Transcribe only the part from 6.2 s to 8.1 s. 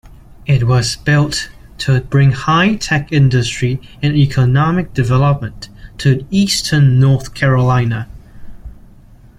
eastern North Carolina.